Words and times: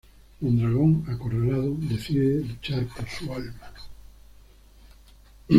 Mondragón, 0.41 1.03
acorralado, 1.07 1.75
decide 1.77 2.43
luchar 2.43 2.87
por 2.87 3.07
su 3.07 3.31
alma. 3.35 3.71